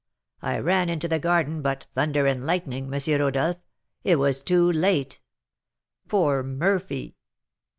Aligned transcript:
I 0.41 0.57
ran 0.57 0.89
into 0.89 1.07
the 1.07 1.19
garden, 1.19 1.61
but, 1.61 1.85
thunder 1.93 2.25
and 2.25 2.43
lightning, 2.43 2.91
M. 2.91 3.19
Rodolph! 3.19 3.57
it 4.03 4.15
was 4.17 4.41
too 4.41 4.71
late" 4.71 5.19
"Poor 6.09 6.41
Murphy!" 6.41 7.17